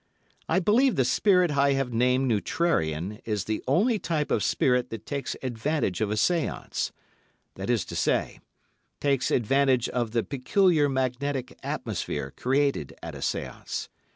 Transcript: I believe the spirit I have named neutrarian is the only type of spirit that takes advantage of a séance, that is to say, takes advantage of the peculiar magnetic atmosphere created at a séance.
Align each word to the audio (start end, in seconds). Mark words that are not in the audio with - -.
I 0.49 0.59
believe 0.59 0.95
the 0.95 1.05
spirit 1.05 1.51
I 1.55 1.73
have 1.73 1.93
named 1.93 2.27
neutrarian 2.27 3.19
is 3.23 3.43
the 3.43 3.63
only 3.67 3.99
type 3.99 4.31
of 4.31 4.41
spirit 4.41 4.89
that 4.89 5.05
takes 5.05 5.35
advantage 5.43 6.01
of 6.01 6.09
a 6.09 6.15
séance, 6.15 6.89
that 7.53 7.69
is 7.69 7.85
to 7.85 7.95
say, 7.95 8.39
takes 8.99 9.29
advantage 9.29 9.87
of 9.89 10.09
the 10.09 10.23
peculiar 10.23 10.89
magnetic 10.89 11.55
atmosphere 11.61 12.31
created 12.35 12.95
at 13.03 13.13
a 13.13 13.19
séance. 13.19 13.89